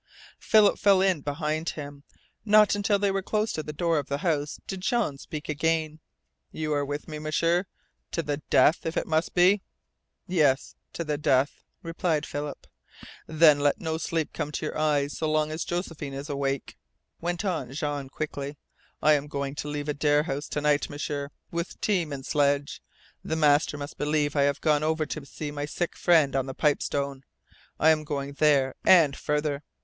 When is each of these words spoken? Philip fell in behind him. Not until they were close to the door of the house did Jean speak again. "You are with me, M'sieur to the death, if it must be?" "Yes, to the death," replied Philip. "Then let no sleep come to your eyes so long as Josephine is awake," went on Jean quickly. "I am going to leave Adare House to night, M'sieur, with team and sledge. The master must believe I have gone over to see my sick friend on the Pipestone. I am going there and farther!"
Philip 0.39 0.79
fell 0.79 0.99
in 0.99 1.21
behind 1.21 1.69
him. 1.69 2.01
Not 2.43 2.73
until 2.73 2.97
they 2.97 3.11
were 3.11 3.21
close 3.21 3.51
to 3.51 3.61
the 3.61 3.71
door 3.71 3.99
of 3.99 4.07
the 4.07 4.17
house 4.25 4.59
did 4.65 4.81
Jean 4.81 5.19
speak 5.19 5.47
again. 5.47 5.99
"You 6.51 6.73
are 6.73 6.83
with 6.83 7.07
me, 7.07 7.19
M'sieur 7.19 7.65
to 8.09 8.23
the 8.23 8.37
death, 8.49 8.83
if 8.87 8.97
it 8.97 9.05
must 9.05 9.35
be?" 9.35 9.61
"Yes, 10.25 10.73
to 10.93 11.03
the 11.03 11.19
death," 11.19 11.61
replied 11.83 12.25
Philip. 12.25 12.65
"Then 13.27 13.59
let 13.59 13.79
no 13.79 13.99
sleep 13.99 14.33
come 14.33 14.51
to 14.53 14.65
your 14.65 14.75
eyes 14.75 15.15
so 15.19 15.29
long 15.29 15.51
as 15.51 15.63
Josephine 15.63 16.15
is 16.15 16.29
awake," 16.29 16.79
went 17.19 17.45
on 17.45 17.71
Jean 17.71 18.09
quickly. 18.09 18.57
"I 19.03 19.13
am 19.13 19.27
going 19.27 19.53
to 19.53 19.67
leave 19.67 19.87
Adare 19.87 20.23
House 20.23 20.47
to 20.47 20.61
night, 20.61 20.89
M'sieur, 20.89 21.29
with 21.51 21.79
team 21.79 22.11
and 22.11 22.25
sledge. 22.25 22.81
The 23.23 23.35
master 23.35 23.77
must 23.77 23.99
believe 23.99 24.35
I 24.35 24.49
have 24.49 24.61
gone 24.61 24.81
over 24.81 25.05
to 25.05 25.27
see 25.27 25.51
my 25.51 25.65
sick 25.67 25.95
friend 25.95 26.35
on 26.35 26.47
the 26.47 26.55
Pipestone. 26.55 27.23
I 27.79 27.91
am 27.91 28.03
going 28.03 28.33
there 28.33 28.73
and 28.83 29.15
farther!" 29.15 29.61